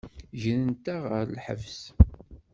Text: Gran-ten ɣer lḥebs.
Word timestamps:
Gran-ten 0.41 0.97
ɣer 1.09 1.23
lḥebs. 1.35 1.79